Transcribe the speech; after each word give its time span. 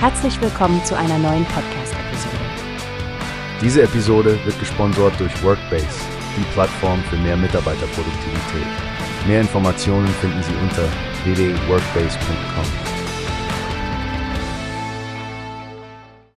Herzlich 0.00 0.40
willkommen 0.40 0.84
zu 0.84 0.96
einer 0.96 1.18
neuen 1.18 1.44
Podcast-Episode. 1.46 2.36
Diese 3.60 3.82
Episode 3.82 4.38
wird 4.44 4.56
gesponsert 4.60 5.18
durch 5.18 5.42
Workbase, 5.42 5.88
die 6.36 6.44
Plattform 6.52 7.02
für 7.10 7.16
mehr 7.16 7.36
Mitarbeiterproduktivität. 7.36 8.66
Mehr 9.26 9.40
Informationen 9.40 10.06
finden 10.06 10.40
Sie 10.44 10.54
unter 10.62 10.84
www.workbase.com. 11.24 12.64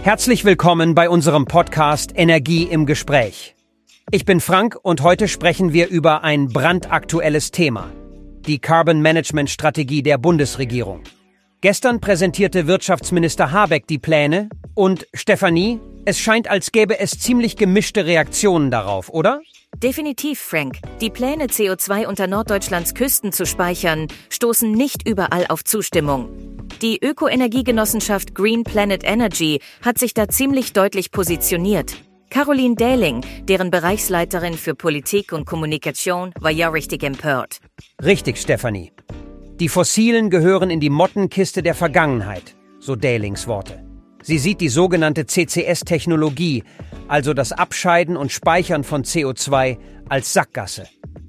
Herzlich 0.00 0.46
willkommen 0.46 0.94
bei 0.94 1.10
unserem 1.10 1.44
Podcast 1.44 2.12
Energie 2.14 2.62
im 2.62 2.86
Gespräch. 2.86 3.54
Ich 4.10 4.24
bin 4.24 4.40
Frank 4.40 4.78
und 4.82 5.02
heute 5.02 5.28
sprechen 5.28 5.74
wir 5.74 5.88
über 5.88 6.24
ein 6.24 6.48
brandaktuelles 6.48 7.50
Thema, 7.50 7.90
die 8.46 8.60
Carbon 8.60 9.02
Management 9.02 9.50
Strategie 9.50 10.02
der 10.02 10.16
Bundesregierung. 10.16 11.02
Gestern 11.62 12.00
präsentierte 12.00 12.66
Wirtschaftsminister 12.66 13.52
Habeck 13.52 13.86
die 13.86 14.00
Pläne 14.00 14.48
und 14.74 15.06
Stefanie, 15.14 15.78
es 16.04 16.18
scheint, 16.18 16.50
als 16.50 16.72
gäbe 16.72 16.98
es 16.98 17.20
ziemlich 17.20 17.56
gemischte 17.56 18.04
Reaktionen 18.04 18.72
darauf, 18.72 19.08
oder? 19.08 19.40
Definitiv, 19.76 20.40
Frank. 20.40 20.78
Die 21.00 21.08
Pläne, 21.08 21.46
CO2 21.46 22.06
unter 22.06 22.26
Norddeutschlands 22.26 22.94
Küsten 22.94 23.30
zu 23.30 23.46
speichern, 23.46 24.08
stoßen 24.28 24.72
nicht 24.72 25.08
überall 25.08 25.46
auf 25.50 25.62
Zustimmung. 25.62 26.30
Die 26.82 26.98
Ökoenergiegenossenschaft 27.00 28.34
Green 28.34 28.64
Planet 28.64 29.04
Energy 29.04 29.60
hat 29.82 29.98
sich 29.98 30.14
da 30.14 30.26
ziemlich 30.26 30.72
deutlich 30.72 31.12
positioniert. 31.12 31.94
Caroline 32.30 32.74
Dähling, 32.74 33.24
deren 33.44 33.70
Bereichsleiterin 33.70 34.54
für 34.54 34.74
Politik 34.74 35.32
und 35.32 35.44
Kommunikation, 35.44 36.32
war 36.40 36.50
ja 36.50 36.70
richtig 36.70 37.04
empört. 37.04 37.58
Richtig, 38.02 38.38
Stefanie. 38.38 38.90
Die 39.62 39.68
Fossilen 39.68 40.28
gehören 40.28 40.70
in 40.70 40.80
die 40.80 40.90
Mottenkiste 40.90 41.62
der 41.62 41.76
Vergangenheit, 41.76 42.56
so 42.80 42.96
Dalings 42.96 43.46
Worte. 43.46 43.80
Sie 44.20 44.38
sieht 44.38 44.60
die 44.60 44.68
sogenannte 44.68 45.24
CCS-Technologie, 45.24 46.64
also 47.06 47.32
das 47.32 47.52
Abscheiden 47.52 48.16
und 48.16 48.32
Speichern 48.32 48.82
von 48.82 49.04
CO2, 49.04 49.78
als 50.08 50.32
Sackgasse. 50.32 50.88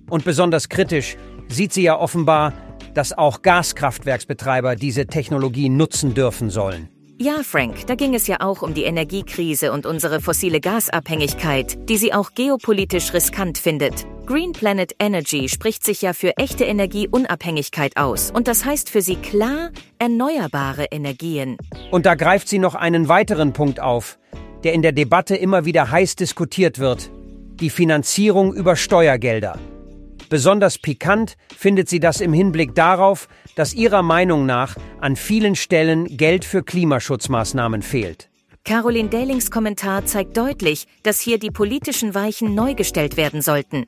Und 0.10 0.26
besonders 0.26 0.68
kritisch 0.68 1.16
sieht 1.48 1.74
sie 1.74 1.84
ja 1.84 2.00
offenbar, 2.00 2.54
dass 2.96 3.16
auch 3.16 3.44
Gaskraftwerksbetreiber 3.44 4.78
diese 4.78 5.06
Technologie 5.06 5.70
nutzen 5.70 6.16
dürfen 6.16 6.50
sollen. 6.50 6.90
Ja, 7.20 7.44
Frank, 7.44 7.86
da 7.86 7.94
ging 7.94 8.16
es 8.16 8.26
ja 8.26 8.38
auch 8.40 8.64
um 8.64 8.74
die 8.74 8.86
Energiekrise 8.86 9.72
und 9.72 9.86
unsere 9.86 10.22
fossile 10.22 10.60
Gasabhängigkeit, 10.60 11.88
die 11.88 11.98
sie 11.98 12.16
auch 12.16 12.32
geopolitisch 12.34 13.14
riskant 13.14 13.60
findet. 13.60 14.08
Green 14.34 14.52
Planet 14.52 14.96
Energy 14.98 15.48
spricht 15.48 15.84
sich 15.84 16.02
ja 16.02 16.12
für 16.12 16.36
echte 16.38 16.66
Energieunabhängigkeit 16.66 17.98
aus 17.98 18.32
und 18.32 18.48
das 18.48 18.66
heißt 18.66 18.90
für 18.90 19.04
sie 19.04 19.18
klar 19.18 19.70
erneuerbare 20.00 20.86
Energien. 20.86 21.56
Und 21.92 22.08
da 22.08 22.16
greift 22.16 22.48
sie 22.48 22.58
noch 22.58 22.74
einen 22.74 23.10
weiteren 23.10 23.54
Punkt 23.54 23.80
auf, 23.80 24.18
der 24.64 24.74
in 24.74 24.82
der 24.82 24.92
Debatte 24.92 25.36
immer 25.36 25.66
wieder 25.66 25.92
heiß 25.92 26.16
diskutiert 26.16 26.80
wird. 26.80 27.12
Die 27.60 27.70
Finanzierung 27.70 28.56
über 28.56 28.76
Steuergelder. 28.76 29.60
Besonders 30.30 30.80
pikant 30.80 31.38
findet 31.56 31.88
sie 31.88 32.00
das 32.00 32.20
im 32.20 32.34
Hinblick 32.34 32.74
darauf, 32.74 33.28
dass 33.56 33.76
ihrer 33.76 34.02
Meinung 34.02 34.48
nach 34.48 34.76
an 35.00 35.16
vielen 35.16 35.56
Stellen 35.56 36.18
Geld 36.18 36.44
für 36.44 36.64
Klimaschutzmaßnahmen 36.64 37.84
fehlt. 37.84 38.32
Caroline 38.66 39.10
Dahlings 39.10 39.52
Kommentar 39.52 40.06
zeigt 40.06 40.38
deutlich, 40.38 40.88
dass 41.04 41.20
hier 41.20 41.38
die 41.38 41.52
politischen 41.52 42.16
Weichen 42.16 42.56
neu 42.56 42.76
gestellt 42.76 43.18
werden 43.18 43.42
sollten. 43.42 43.86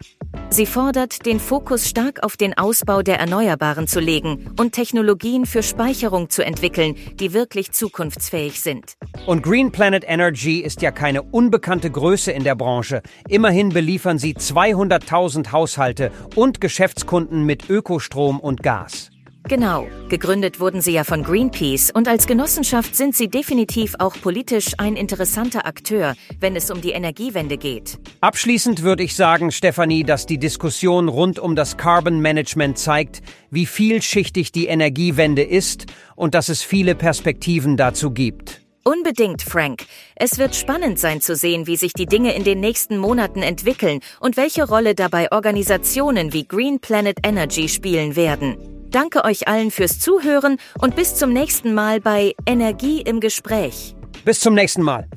Sie 0.49 0.65
fordert, 0.65 1.25
den 1.25 1.39
Fokus 1.39 1.89
stark 1.89 2.23
auf 2.23 2.37
den 2.37 2.57
Ausbau 2.57 3.01
der 3.01 3.19
Erneuerbaren 3.19 3.87
zu 3.87 3.99
legen 3.99 4.51
und 4.57 4.71
Technologien 4.71 5.45
für 5.45 5.63
Speicherung 5.63 6.29
zu 6.29 6.45
entwickeln, 6.45 6.95
die 7.19 7.33
wirklich 7.33 7.71
zukunftsfähig 7.71 8.61
sind. 8.61 8.93
Und 9.25 9.43
Green 9.43 9.71
Planet 9.71 10.05
Energy 10.07 10.59
ist 10.59 10.81
ja 10.81 10.91
keine 10.91 11.23
unbekannte 11.23 11.91
Größe 11.91 12.31
in 12.31 12.43
der 12.43 12.55
Branche. 12.55 13.01
Immerhin 13.27 13.69
beliefern 13.69 14.17
sie 14.17 14.33
200.000 14.33 15.51
Haushalte 15.51 16.11
und 16.35 16.61
Geschäftskunden 16.61 17.45
mit 17.45 17.69
Ökostrom 17.69 18.39
und 18.39 18.63
Gas. 18.63 19.11
Genau. 19.47 19.87
Gegründet 20.09 20.59
wurden 20.59 20.81
sie 20.81 20.93
ja 20.93 21.03
von 21.03 21.21
Greenpeace 21.21 21.91
und 21.91 22.07
als 22.07 22.25
Genossenschaft 22.25 22.95
sind 22.95 23.15
sie 23.15 23.27
definitiv 23.27 23.93
auch 23.99 24.15
politisch 24.19 24.73
ein 24.79 24.95
interessanter 24.95 25.67
Akteur, 25.67 26.15
wenn 26.39 26.55
es 26.55 26.71
um 26.71 26.81
die 26.81 26.91
Energiewende 26.91 27.57
geht. 27.57 27.99
Abschließend 28.21 28.81
würde 28.81 29.03
ich 29.03 29.15
sagen, 29.15 29.51
Stefanie, 29.51 30.03
dass 30.03 30.25
die 30.25 30.39
Diskussion 30.39 31.09
rund 31.09 31.37
um 31.37 31.55
das 31.55 31.77
Carbon 31.77 32.21
Management 32.21 32.79
zeigt, 32.79 33.21
wie 33.51 33.67
vielschichtig 33.67 34.51
die 34.51 34.65
Energiewende 34.65 35.43
ist 35.43 35.85
und 36.15 36.33
dass 36.33 36.49
es 36.49 36.63
viele 36.63 36.95
Perspektiven 36.95 37.77
dazu 37.77 38.09
gibt. 38.09 38.61
Unbedingt, 38.83 39.43
Frank. 39.43 39.85
Es 40.15 40.39
wird 40.39 40.55
spannend 40.55 40.99
sein 40.99 41.21
zu 41.21 41.35
sehen, 41.35 41.67
wie 41.67 41.75
sich 41.75 41.93
die 41.93 42.05
Dinge 42.05 42.35
in 42.35 42.43
den 42.43 42.59
nächsten 42.59 42.97
Monaten 42.97 43.41
entwickeln 43.43 43.99
und 44.19 44.37
welche 44.37 44.67
Rolle 44.67 44.95
dabei 44.95 45.31
Organisationen 45.31 46.33
wie 46.33 46.47
Green 46.47 46.79
Planet 46.79 47.17
Energy 47.23 47.67
spielen 47.67 48.15
werden. 48.15 48.74
Danke 48.89 49.23
euch 49.25 49.47
allen 49.47 49.71
fürs 49.71 49.99
Zuhören 49.99 50.57
und 50.79 50.95
bis 50.95 51.15
zum 51.15 51.33
nächsten 51.33 51.73
Mal 51.73 51.99
bei 51.99 52.33
Energie 52.45 53.01
im 53.01 53.19
Gespräch. 53.19 53.95
Bis 54.23 54.39
zum 54.39 54.53
nächsten 54.53 54.81
Mal. 54.81 55.07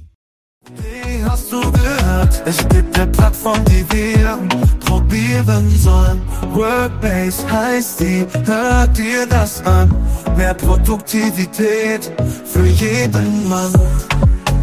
Wie 0.77 1.25
hast 1.25 1.53
du 1.53 1.61
gehört? 1.61 2.43
Es 2.45 2.59
gibt 2.69 2.99
eine 2.99 3.11
Plattform, 3.11 3.65
die 3.67 3.85
wir 3.91 4.39
probieren 4.85 5.71
sollen. 5.71 6.21
Workbase 6.53 7.51
heißt 7.51 8.01
die, 8.01 8.27
hört 8.45 8.97
dir 8.99 9.27
das 9.27 9.65
an? 9.65 9.95
Mehr 10.37 10.55
Produktivität 10.55 12.13
für 12.45 12.67
jeden 12.67 13.49
Mann. 13.49 13.73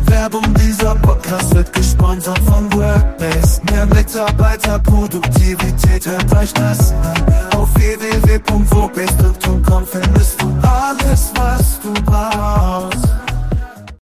Werbung, 0.08 0.44
dieser 0.56 0.96
Podcast 0.96 1.56
wird 1.56 1.72
gesponsert 1.74 2.40
von 2.40 2.74
Workbase. 2.74 3.62
Mehr 3.72 3.86
Mitarbeiterproduktivität, 3.86 6.06
hört 6.06 6.36
euch 6.36 6.54
das 6.54 6.92
an. 6.92 7.24
Auf 7.56 7.74
www.workbase.com 7.76 9.86
findest 9.86 10.42
du 10.42 10.54
alles, 10.62 11.32
was 11.36 11.80
du 11.82 11.94
brauchst. 12.04 13.08